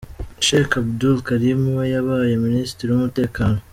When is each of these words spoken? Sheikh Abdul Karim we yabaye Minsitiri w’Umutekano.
Sheikh 0.45 0.73
Abdul 0.79 1.17
Karim 1.27 1.61
we 1.75 1.83
yabaye 1.93 2.33
Minsitiri 2.43 2.89
w’Umutekano. 2.91 3.59